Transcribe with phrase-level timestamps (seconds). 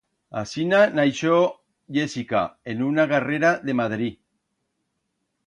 [0.39, 1.35] Asina naixió
[1.97, 2.41] Yésica,
[2.73, 4.19] en una carrera de Madrid.